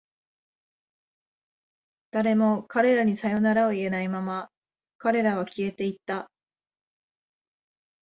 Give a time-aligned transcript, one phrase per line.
[2.09, 4.49] 誰も彼らにさよならを言えないまま、
[4.97, 6.31] 彼らは消えていった。